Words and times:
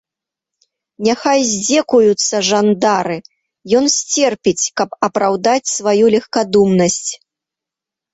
Няхай 1.07 1.41
здзекуюцца 1.49 2.35
жандары, 2.49 3.17
ён 3.79 3.85
сцерпіць, 3.97 4.65
каб 4.81 4.89
апраўдаць 5.09 5.71
сваю 5.75 6.05
легкадумнасць. 6.15 7.11